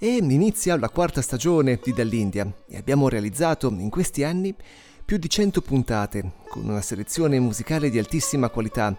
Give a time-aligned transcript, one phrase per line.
[0.00, 4.54] E inizia la quarta stagione di Dall'India e abbiamo realizzato in questi anni
[5.04, 8.96] più di 100 puntate con una selezione musicale di altissima qualità,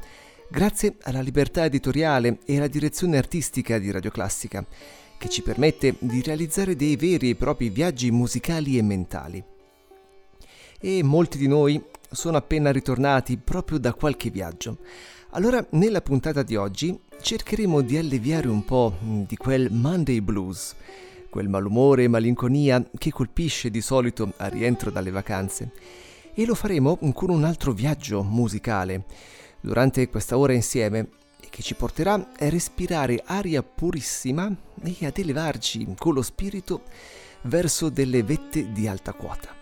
[0.49, 4.65] grazie alla libertà editoriale e alla direzione artistica di Radio Classica,
[5.17, 9.43] che ci permette di realizzare dei veri e propri viaggi musicali e mentali
[10.79, 14.77] e molti di noi sono appena ritornati proprio da qualche viaggio.
[15.33, 20.73] Allora, nella puntata di oggi cercheremo di alleviare un po' di quel Monday blues,
[21.29, 25.71] quel malumore e malinconia che colpisce di solito al rientro dalle vacanze.
[26.33, 29.05] E lo faremo con un altro viaggio musicale
[29.61, 31.09] durante questa ora insieme
[31.47, 34.51] che ci porterà a respirare aria purissima
[34.83, 36.81] e ad elevarci con lo spirito
[37.43, 39.55] verso delle vette di alta quota.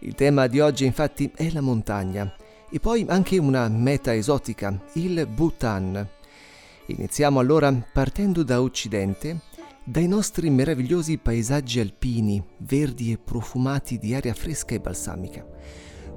[0.00, 2.30] Il tema di oggi infatti è la montagna
[2.76, 6.06] e poi anche una meta esotica, il Bhutan.
[6.88, 9.40] Iniziamo allora partendo da Occidente,
[9.82, 15.42] dai nostri meravigliosi paesaggi alpini, verdi e profumati di aria fresca e balsamica,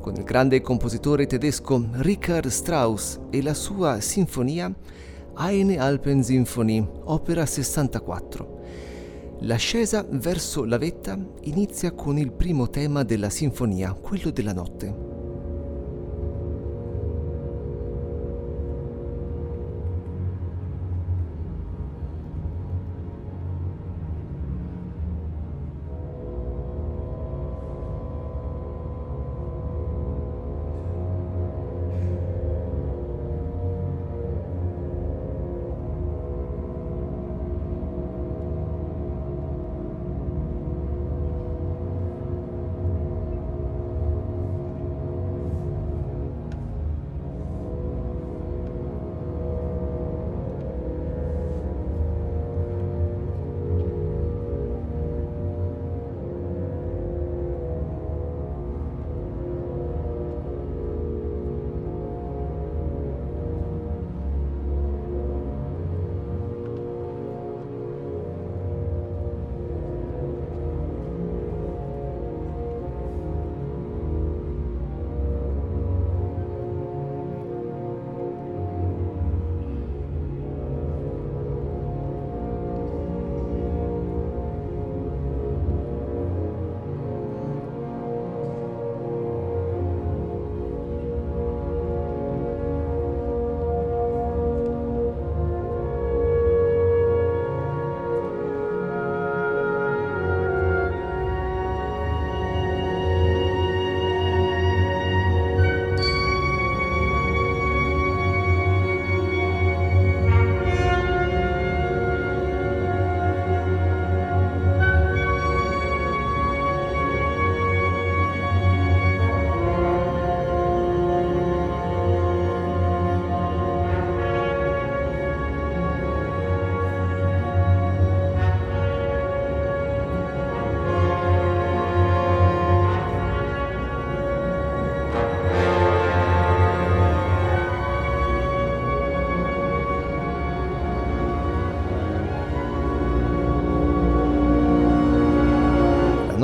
[0.02, 4.70] con il grande compositore tedesco Richard Strauss e la sua sinfonia
[5.38, 8.58] Eine Alpensinfonie, opera 64.
[9.44, 15.09] L'ascesa verso la vetta inizia con il primo tema della sinfonia, quello della notte.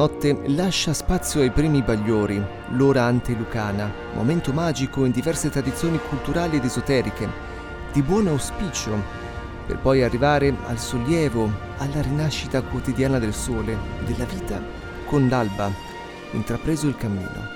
[0.06, 2.40] Notte lascia spazio ai primi bagliori,
[2.74, 7.28] l'ora antelucana, momento magico in diverse tradizioni culturali ed esoteriche,
[7.92, 8.92] di buon auspicio,
[9.66, 14.62] per poi arrivare al sollievo, alla rinascita quotidiana del sole, della vita,
[15.08, 15.72] con l'alba,
[16.34, 17.55] intrapreso il cammino.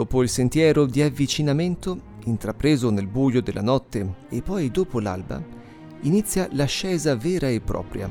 [0.00, 5.42] Dopo il sentiero di avvicinamento, intrapreso nel buio della notte e poi dopo l'alba,
[6.00, 8.10] inizia l'ascesa vera e propria.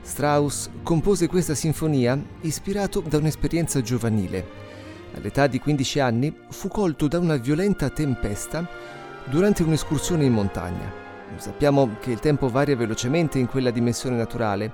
[0.00, 4.42] Strauss compose questa sinfonia ispirato da un'esperienza giovanile.
[5.16, 8.66] All'età di 15 anni fu colto da una violenta tempesta
[9.26, 10.90] durante un'escursione in montagna.
[11.36, 14.72] Sappiamo che il tempo varia velocemente in quella dimensione naturale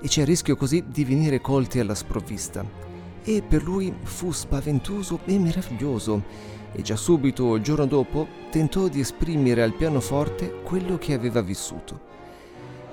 [0.00, 2.91] e c'è il rischio così di venire colti alla sprovvista
[3.24, 6.22] e per lui fu spaventoso e meraviglioso
[6.72, 12.10] e già subito il giorno dopo tentò di esprimere al pianoforte quello che aveva vissuto.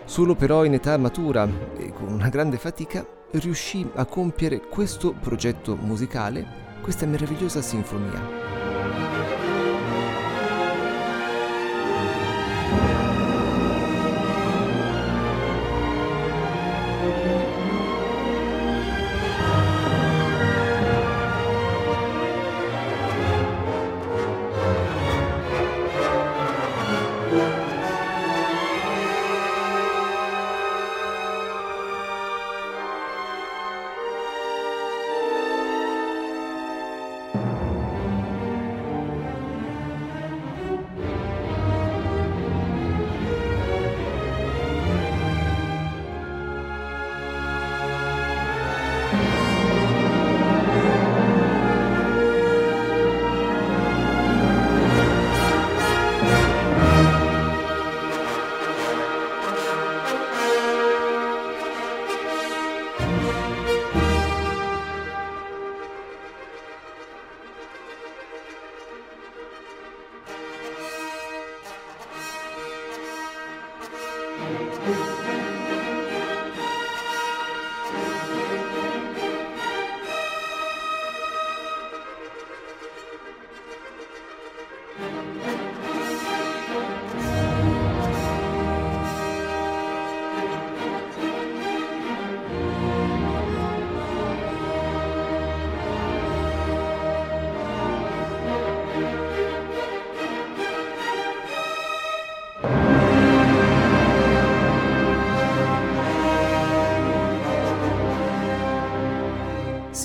[0.06, 1.48] Solo però in età matura
[1.78, 6.46] e con una grande fatica riuscì a compiere questo progetto musicale,
[6.82, 8.50] questa meravigliosa sinfonia.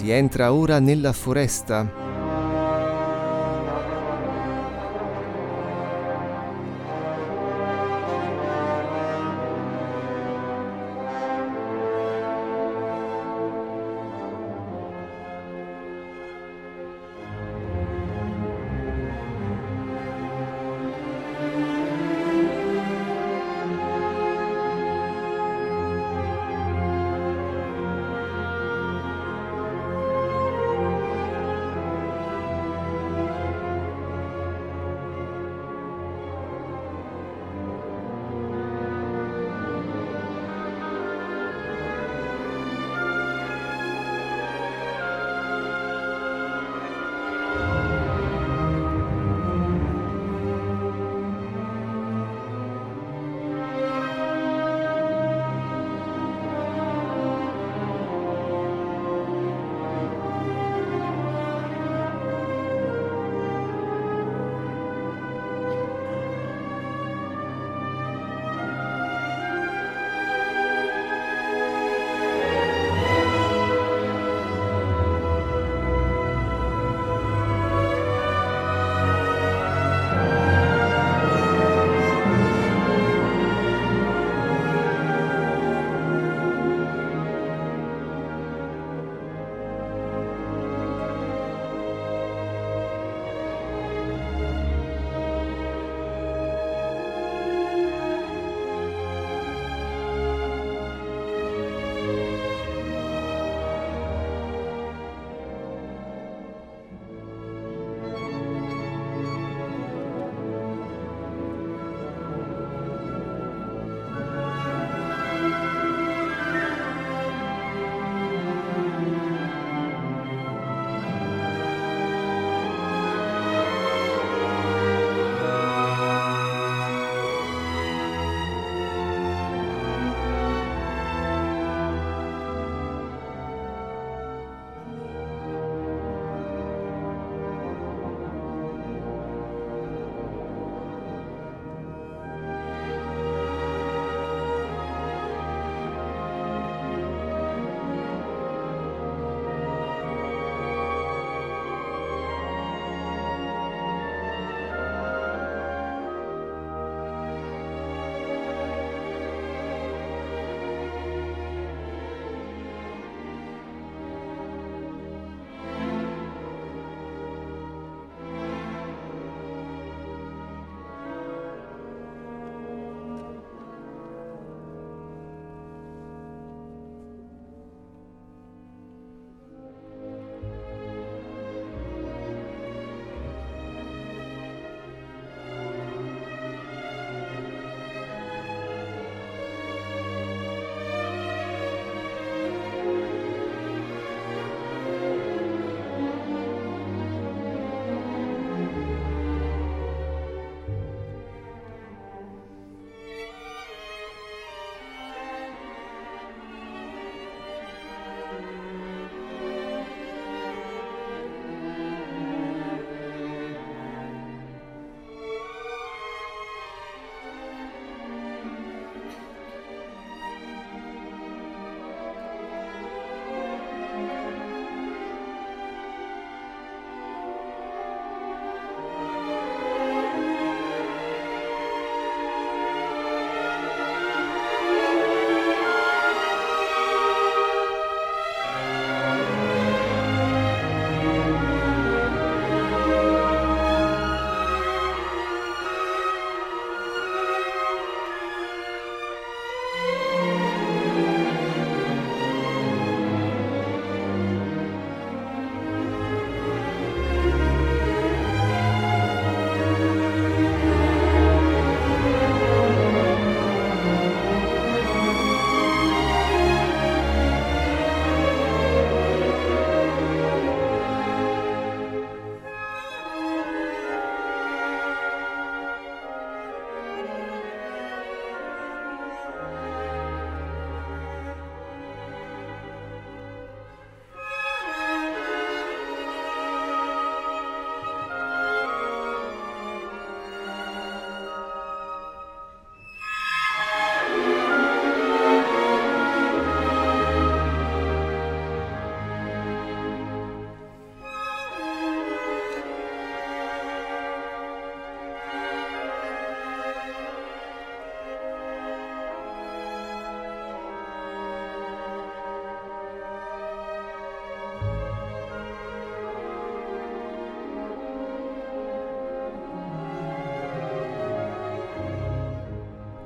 [0.04, 2.03] Si entra ora nella foresta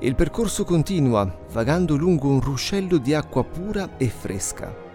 [0.09, 4.88] Il percorso continua, vagando lungo un ruscello di acqua pura e fresca.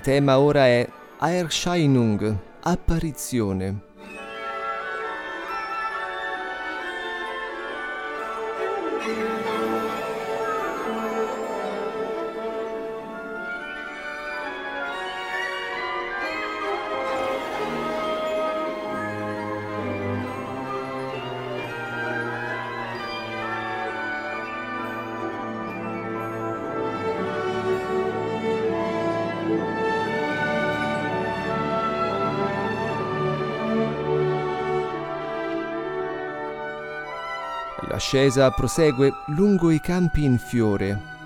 [0.00, 0.88] Il tema ora è
[1.18, 3.89] Erscheinung, apparizione.
[38.12, 41.19] L'ascesa prosegue lungo i campi in fiore.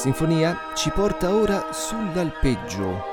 [0.00, 3.09] Sinfonia ci porta ora sull'alpeggio.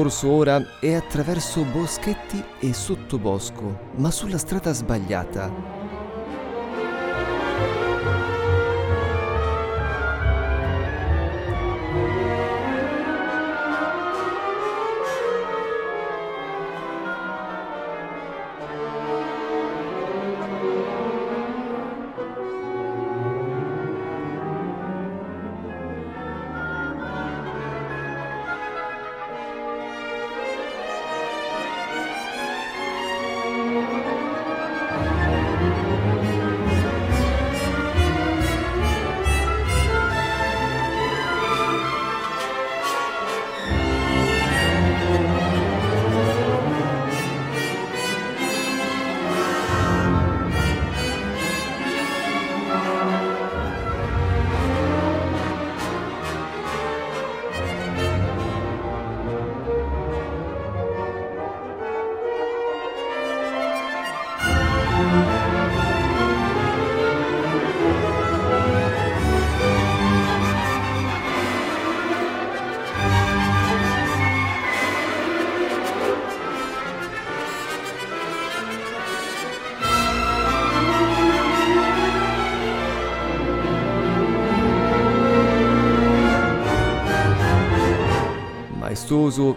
[0.00, 5.79] Percorso ora è attraverso boschetti e sottobosco, ma sulla strada sbagliata.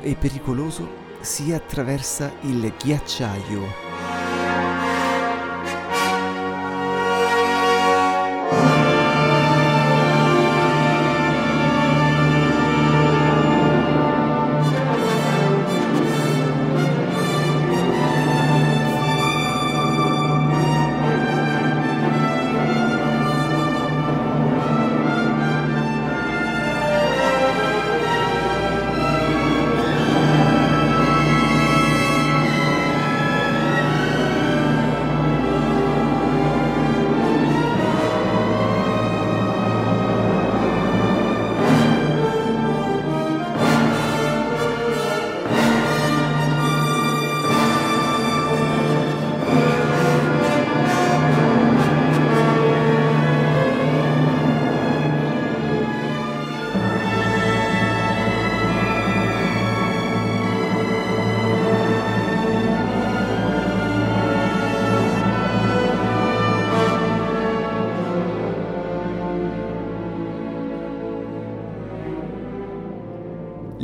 [0.04, 3.83] E pericoloso si attraversa il ghiacciaio.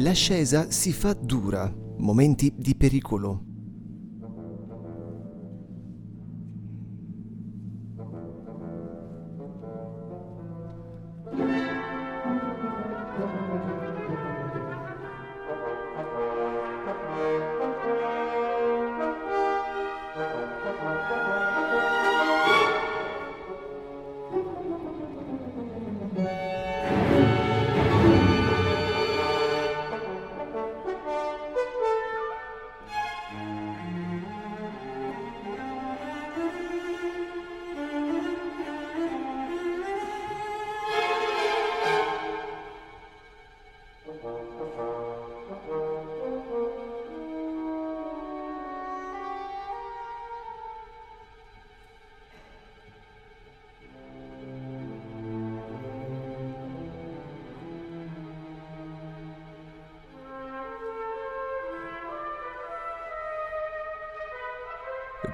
[0.09, 3.48] L'ascesa si fa dura, momenti di pericolo.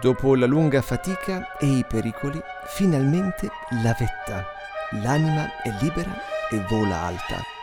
[0.05, 3.49] Dopo la lunga fatica e i pericoli, finalmente
[3.81, 4.45] la vetta.
[5.01, 6.13] L'anima è libera
[6.51, 7.54] e vola alta.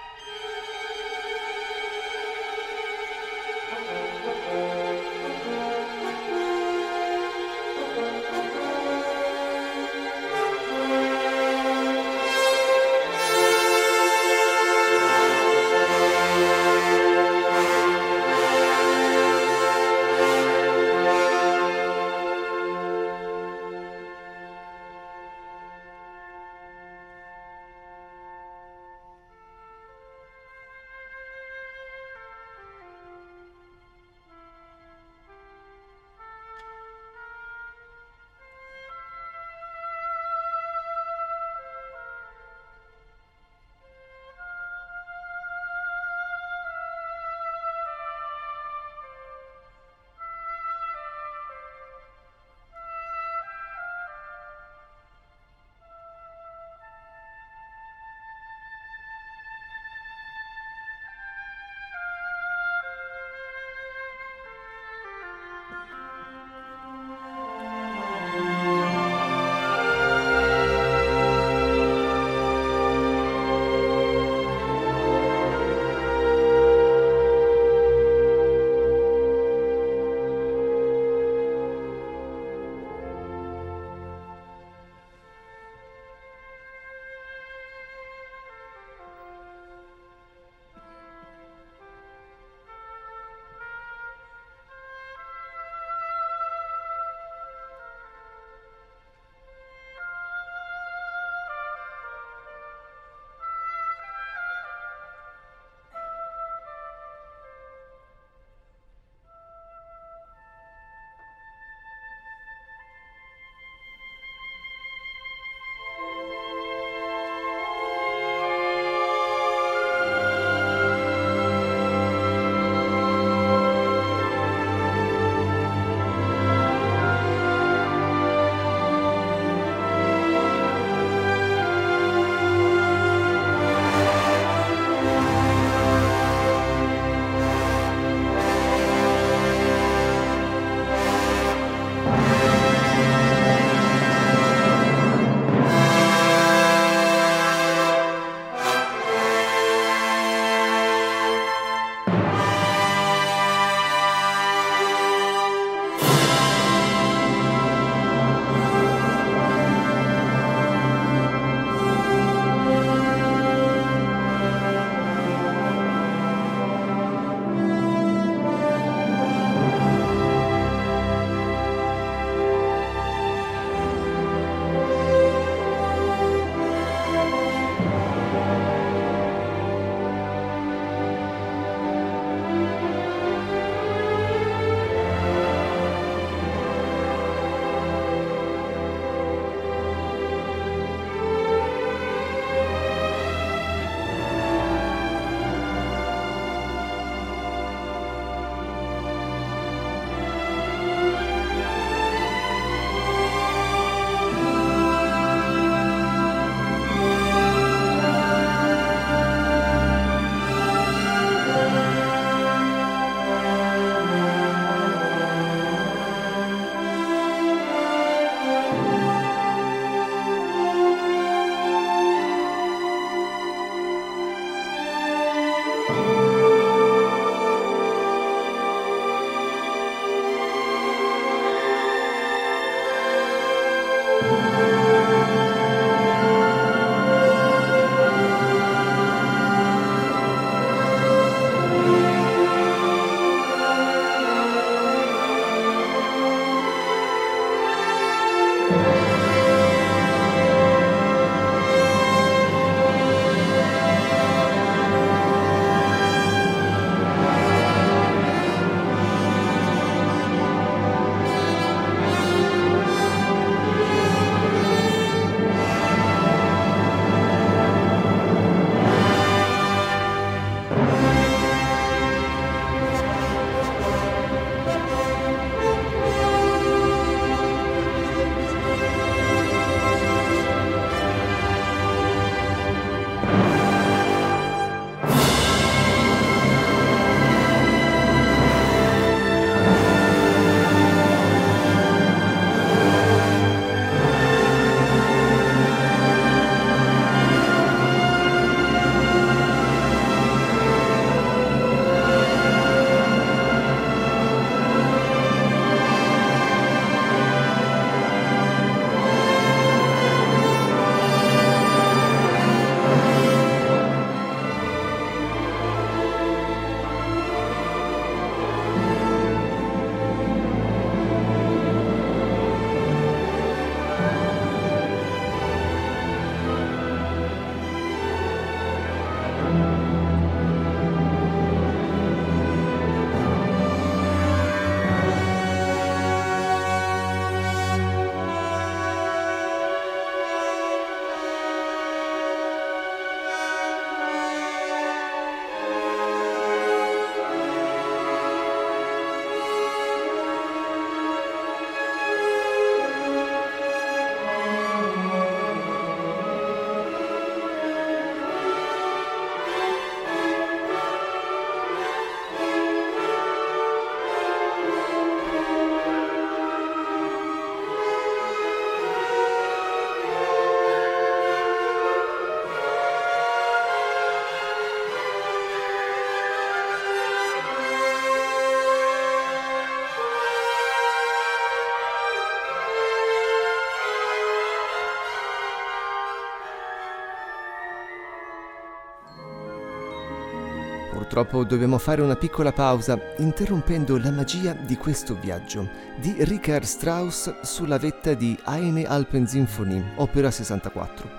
[391.12, 397.42] Purtroppo dobbiamo fare una piccola pausa, interrompendo la magia di questo viaggio di Richard Strauss
[397.42, 401.10] sulla vetta di Eine Alpensinfonie, opera 64.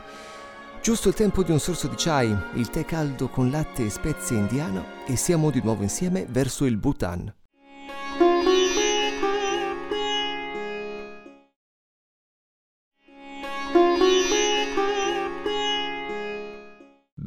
[0.81, 4.35] Giusto il tempo di un sorso di chai, il tè caldo con latte e spezie
[4.35, 7.31] indiano e siamo di nuovo insieme verso il Bhutan.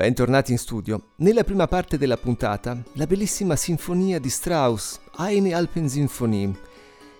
[0.06, 1.08] Bentornati in studio.
[1.16, 6.48] Nella prima parte della puntata, la bellissima sinfonia di Strauss, Eine Alpensinfonie.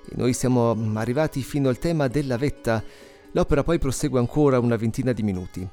[0.08, 2.80] E noi siamo arrivati fino al tema della vetta.
[3.32, 5.68] L'opera poi prosegue ancora una ventina di minuti.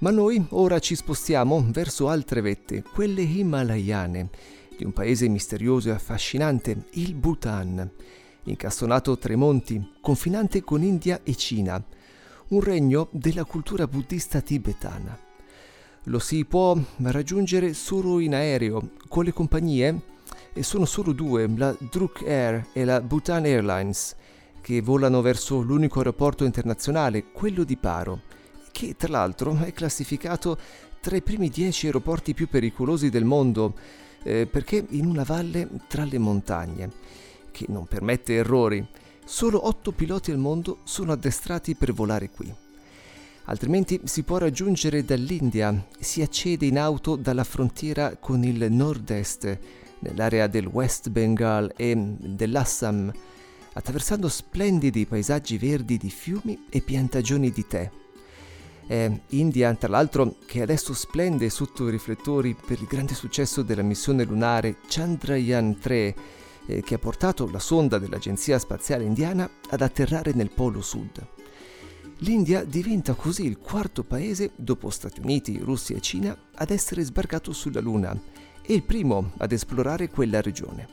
[0.00, 4.28] Ma noi ora ci spostiamo verso altre vette, quelle himalayane,
[4.76, 7.90] di un paese misterioso e affascinante, il Bhutan,
[8.42, 11.82] incastonato tra i monti, confinante con India e Cina,
[12.48, 15.28] un regno della cultura buddista tibetana
[16.10, 20.00] lo si può raggiungere solo in aereo con le compagnie
[20.52, 24.16] e sono solo due, la Druk Air e la Bhutan Airlines,
[24.60, 28.22] che volano verso l'unico aeroporto internazionale, quello di Paro,
[28.72, 30.58] che tra l'altro è classificato
[31.00, 33.74] tra i primi dieci aeroporti più pericolosi del mondo,
[34.24, 36.90] eh, perché in una valle tra le montagne,
[37.52, 38.84] che non permette errori.
[39.24, 42.52] Solo otto piloti al mondo sono addestrati per volare qui
[43.44, 49.58] altrimenti si può raggiungere dall'India, si accede in auto dalla frontiera con il nord-est,
[50.00, 53.12] nell'area del West Bengal e dell'Assam,
[53.72, 57.90] attraversando splendidi paesaggi verdi di fiumi e piantagioni di tè.
[58.86, 63.82] È India, tra l'altro, che adesso splende sotto i riflettori per il grande successo della
[63.82, 66.14] missione lunare Chandrayaan 3,
[66.66, 71.39] eh, che ha portato la sonda dell'Agenzia Spaziale Indiana ad atterrare nel Polo Sud.
[72.22, 77.52] L'India diventa così il quarto paese, dopo Stati Uniti, Russia e Cina, ad essere sbarcato
[77.52, 78.18] sulla Luna
[78.60, 80.86] e il primo ad esplorare quella regione.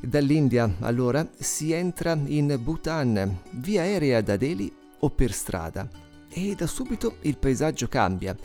[0.00, 5.88] Dall'India, allora, si entra in Bhutan, via aerea da Delhi o per strada,
[6.28, 8.36] e da subito il paesaggio cambia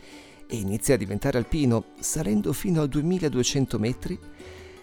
[0.47, 4.19] e inizia a diventare alpino, salendo fino a 2200 metri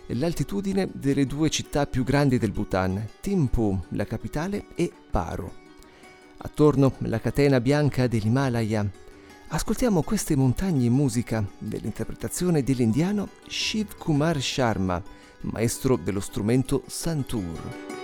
[0.06, 5.61] l'altitudine delle due città più grandi del Bhutan, Thimphu, la capitale, e Paro.
[6.44, 8.84] Attorno la catena bianca dell'Himalaya.
[9.48, 15.00] Ascoltiamo queste montagne in musica dell'interpretazione dell'indiano Shiv Kumar Sharma,
[15.42, 18.01] maestro dello strumento Santur.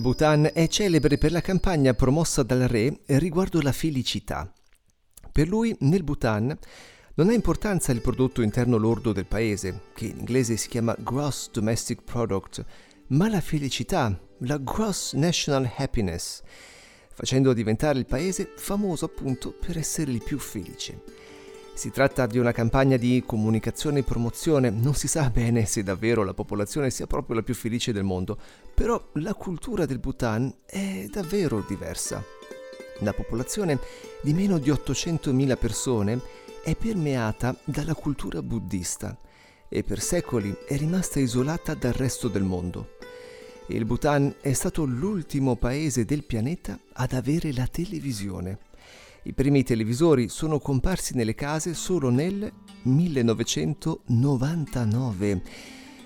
[0.00, 4.50] Il Bhutan è celebre per la campagna promossa dal re riguardo la felicità.
[5.30, 6.58] Per lui, nel Bhutan,
[7.16, 11.50] non ha importanza il prodotto interno lordo del paese, che in inglese si chiama Gross
[11.50, 12.64] Domestic Product,
[13.08, 16.40] ma la felicità, la Gross National Happiness,
[17.12, 21.02] facendo diventare il paese famoso appunto per essere il più felice.
[21.74, 26.24] Si tratta di una campagna di comunicazione e promozione, non si sa bene se davvero
[26.24, 28.38] la popolazione sia proprio la più felice del mondo,
[28.74, 32.22] però la cultura del Bhutan è davvero diversa.
[32.98, 33.78] La popolazione
[34.20, 36.20] di meno di 800.000 persone
[36.62, 39.16] è permeata dalla cultura buddista
[39.68, 42.98] e per secoli è rimasta isolata dal resto del mondo.
[43.68, 48.58] Il Bhutan è stato l'ultimo paese del pianeta ad avere la televisione.
[49.22, 52.50] I primi televisori sono comparsi nelle case solo nel
[52.82, 55.42] 1999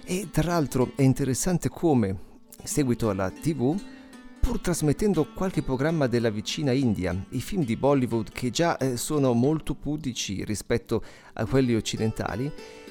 [0.05, 3.81] e tra l'altro è interessante come, in seguito alla TV,
[4.41, 9.33] pur trasmettendo qualche programma della vicina India, i film di Bollywood che già eh, sono
[9.33, 11.01] molto pudici rispetto
[11.35, 12.51] a quelli occidentali,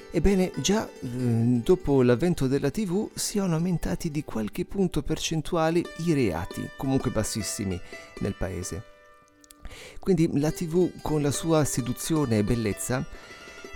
[0.09, 6.69] ebbene già eh, dopo l'avvento della TV siano aumentati di qualche punto percentuale i reati,
[6.78, 7.78] comunque bassissimi,
[8.19, 8.92] nel paese.
[9.99, 13.05] Quindi la TV con la sua seduzione e bellezza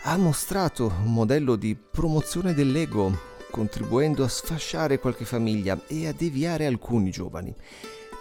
[0.04, 3.18] ha mostrato un modello di promozione dell'ego,
[3.52, 7.54] contribuendo a sfasciare qualche famiglia e a deviare alcuni giovani.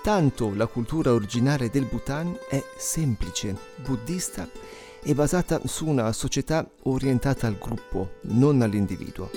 [0.02, 4.48] Tanto la cultura originale del Bhutan è semplice, buddista
[5.02, 9.30] e basata su una società orientata al gruppo, non all'individuo.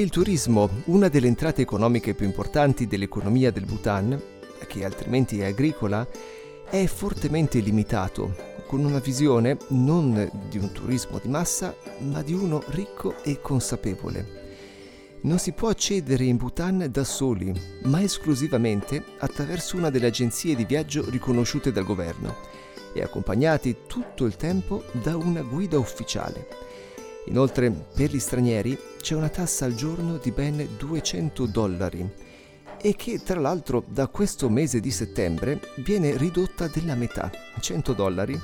[0.00, 4.18] Anche il turismo, una delle entrate economiche più importanti dell'economia del Bhutan,
[4.66, 6.08] che altrimenti è agricola,
[6.70, 8.34] è fortemente limitato,
[8.66, 15.18] con una visione non di un turismo di massa, ma di uno ricco e consapevole.
[15.20, 20.64] Non si può accedere in Bhutan da soli, ma esclusivamente attraverso una delle agenzie di
[20.64, 22.36] viaggio riconosciute dal governo
[22.94, 26.69] e accompagnati tutto il tempo da una guida ufficiale.
[27.30, 32.08] Inoltre, per gli stranieri c'è una tassa al giorno di ben 200 dollari
[32.82, 38.38] e che tra l'altro da questo mese di settembre viene ridotta della metà, 100 dollari,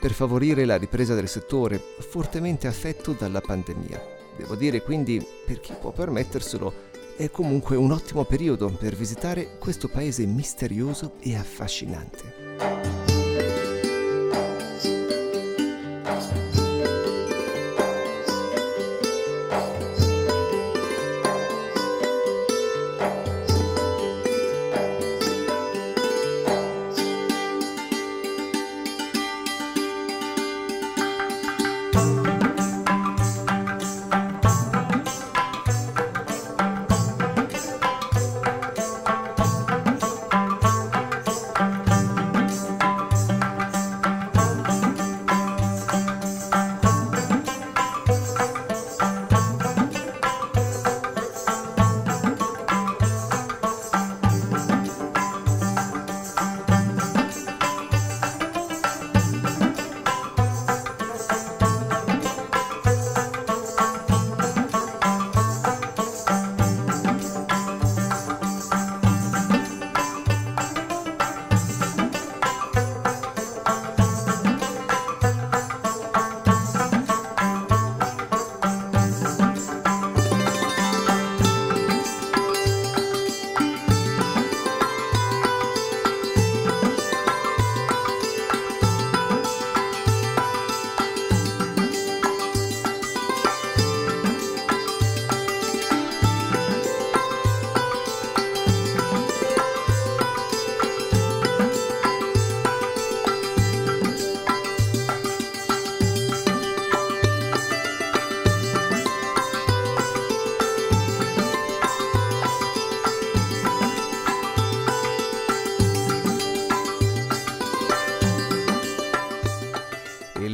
[0.00, 4.00] per favorire la ripresa del settore fortemente affetto dalla pandemia.
[4.36, 9.88] Devo dire quindi, per chi può permetterselo, è comunque un ottimo periodo per visitare questo
[9.88, 13.01] paese misterioso e affascinante.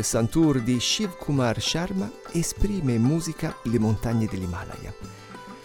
[0.08, 4.90] Santur di Shiv Kumar Sharma esprime musica le montagne dell'Himalaya.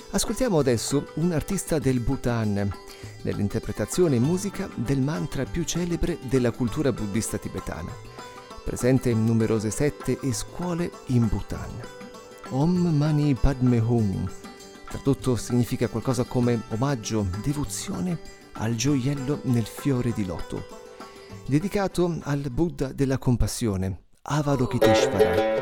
[0.10, 2.70] Ascoltiamo adesso un artista del Bhutan,
[3.22, 7.90] nell'interpretazione in musica del mantra più celebre della cultura buddista tibetana,
[8.66, 11.80] presente in numerose sette e scuole in Bhutan.
[12.50, 14.30] Om Mani Padme Hum,
[14.90, 18.20] tradotto significa qualcosa come omaggio, devozione
[18.56, 20.66] al gioiello nel fiore di loto,
[21.46, 25.22] dedicato al Buddha della compassione, Avalokiteshvara.
[25.34, 25.53] buddismo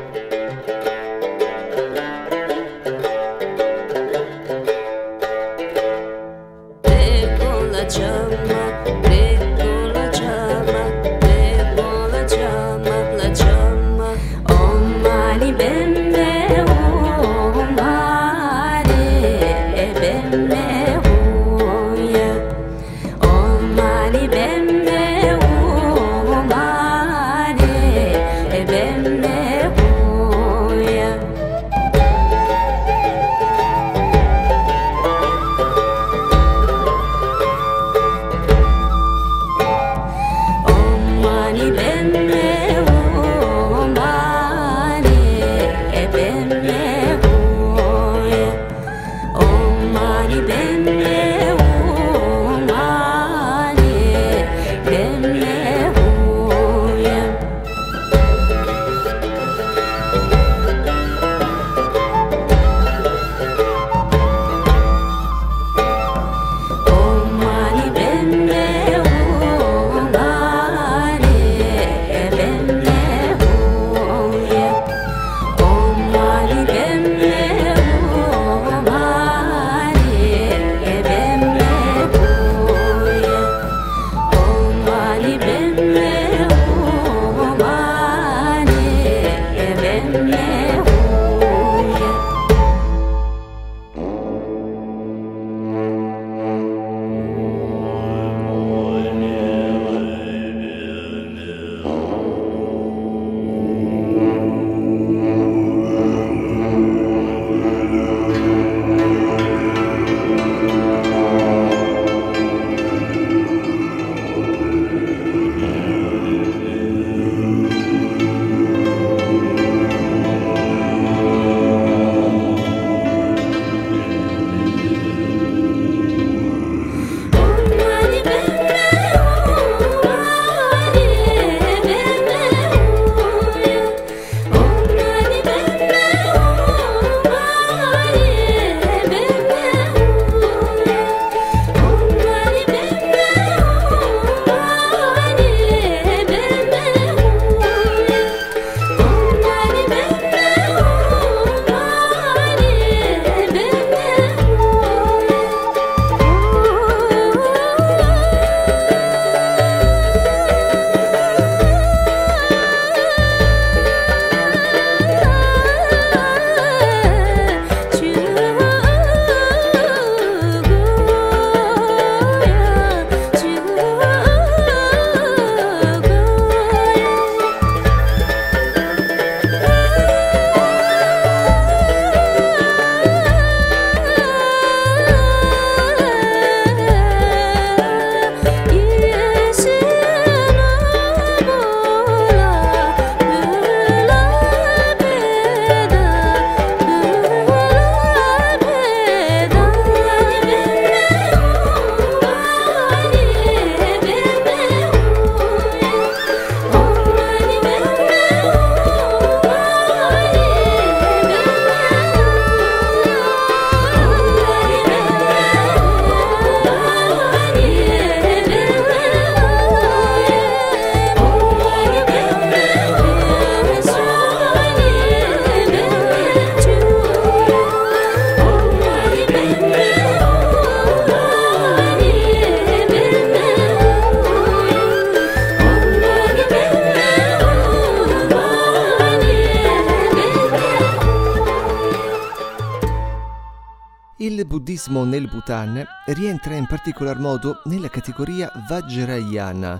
[246.72, 249.78] particolar modo nella categoria Vajrayana,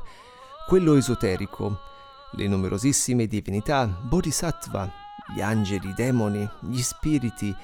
[0.69, 1.79] quello esoterico.
[2.33, 4.93] Le numerosissime divinità, bodhisattva,
[5.35, 7.57] gli angeli, i demoni, gli spiriti,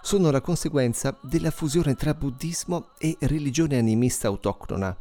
[0.00, 4.96] sono la conseguenza della fusione tra buddismo e religione animista autoctona,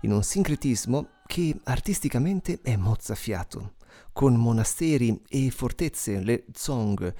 [0.00, 3.74] in un sincretismo che artisticamente è mozzafiato.
[4.12, 7.14] con monasteri e fortezze, le Zong,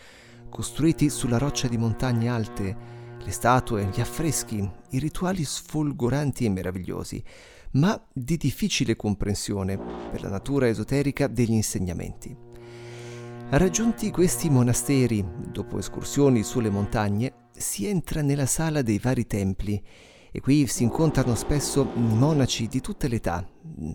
[0.48, 7.22] costruiti sulla roccia di montagne alte, le statue, gli affreschi, i rituali sfolgoranti e meravigliosi,
[7.72, 12.36] ma di difficile comprensione per la natura esoterica degli insegnamenti.
[13.48, 19.82] Raggiunti questi monasteri, dopo escursioni sulle montagne, si entra nella sala dei vari templi
[20.30, 23.46] e qui si incontrano spesso monaci di tutte le età,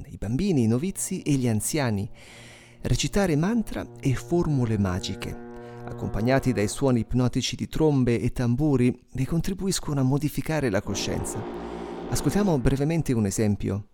[0.07, 2.09] i bambini, i novizi e gli anziani,
[2.81, 5.48] recitare mantra e formule magiche,
[5.85, 11.41] accompagnati dai suoni ipnotici di trombe e tamburi che contribuiscono a modificare la coscienza.
[12.09, 13.88] Ascoltiamo brevemente un esempio.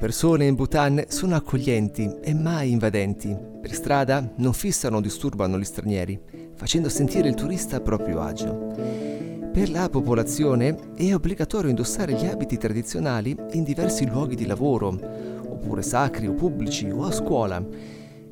[0.00, 3.36] Persone in Bhutan sono accoglienti e mai invadenti.
[3.60, 6.18] Per strada non fissano o disturbano gli stranieri,
[6.54, 8.72] facendo sentire il turista a proprio agio.
[9.52, 14.88] Per la popolazione è obbligatorio indossare gli abiti tradizionali in diversi luoghi di lavoro,
[15.46, 17.62] oppure sacri o pubblici o a scuola,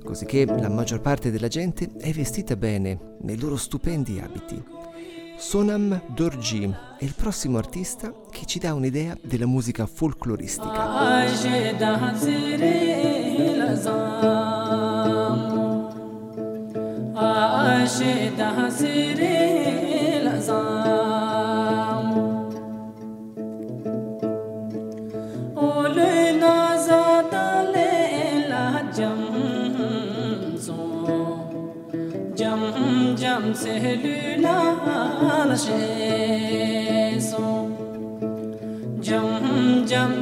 [0.02, 4.64] cosicché la maggior parte della gente è vestita bene nei loro stupendi abiti.
[5.36, 6.64] Sonam Dorji
[6.98, 10.86] è il prossimo artista che ci dà un'idea della musica folcloristica.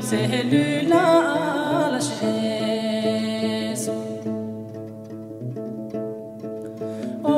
[0.09, 1.05] Jam jam se lu la
[1.93, 3.95] la she so
[7.25, 7.37] o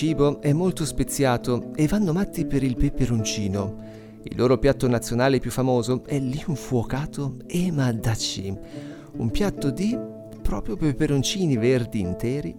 [0.00, 3.76] cibo è molto speziato e vanno matti per il peperoncino.
[4.22, 8.56] Il loro piatto nazionale più famoso è l'infuocato emadachi,
[9.18, 9.94] un piatto di
[10.40, 12.56] proprio peperoncini verdi interi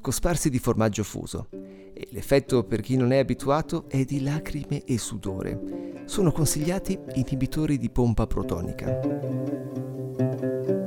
[0.00, 1.46] cosparsi di formaggio fuso.
[1.52, 6.02] E l'effetto per chi non è abituato è di lacrime e sudore.
[6.06, 10.79] Sono consigliati inibitori di pompa protonica.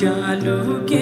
[0.00, 0.97] जालू के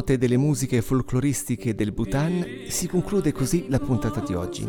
[0.00, 4.66] note delle musiche folcloristiche del Bhutan si conclude così la puntata di oggi.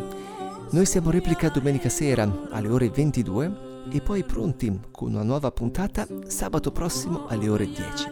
[0.71, 6.05] Noi siamo replica domenica sera alle ore 22 e poi pronti con una nuova puntata
[6.27, 8.07] sabato prossimo alle ore 10.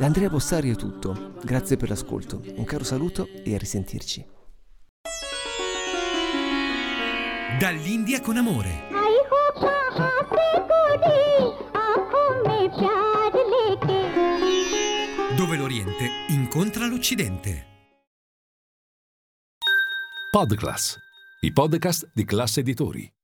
[0.00, 4.26] Da Andrea Bossari è tutto, grazie per l'ascolto, un caro saluto e a risentirci.
[7.60, 8.98] Dall'India con amore.
[16.58, 17.66] Incontra l'Occidente.
[20.32, 20.96] Podclass,
[21.42, 23.17] i podcast di classe editori.